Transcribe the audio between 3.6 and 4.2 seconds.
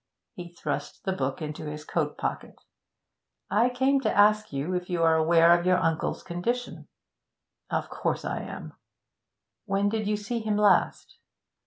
came to